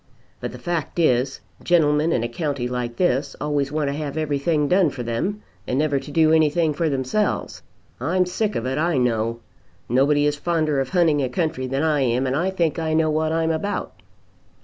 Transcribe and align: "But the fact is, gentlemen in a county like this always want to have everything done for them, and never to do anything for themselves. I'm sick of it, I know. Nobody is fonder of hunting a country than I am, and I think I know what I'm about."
"But 0.39 0.51
the 0.51 0.57
fact 0.57 0.97
is, 0.97 1.41
gentlemen 1.61 2.11
in 2.11 2.23
a 2.23 2.27
county 2.27 2.67
like 2.67 2.95
this 2.95 3.35
always 3.39 3.71
want 3.71 3.87
to 3.87 3.93
have 3.93 4.17
everything 4.17 4.67
done 4.67 4.89
for 4.89 5.03
them, 5.03 5.43
and 5.67 5.77
never 5.77 5.99
to 5.99 6.09
do 6.09 6.31
anything 6.33 6.73
for 6.73 6.89
themselves. 6.89 7.61
I'm 7.99 8.25
sick 8.25 8.55
of 8.55 8.65
it, 8.65 8.79
I 8.79 8.97
know. 8.97 9.41
Nobody 9.87 10.25
is 10.25 10.37
fonder 10.37 10.79
of 10.79 10.89
hunting 10.89 11.21
a 11.21 11.29
country 11.29 11.67
than 11.67 11.83
I 11.83 11.99
am, 12.01 12.25
and 12.25 12.35
I 12.35 12.49
think 12.49 12.79
I 12.79 12.95
know 12.95 13.11
what 13.11 13.31
I'm 13.31 13.51
about." 13.51 14.01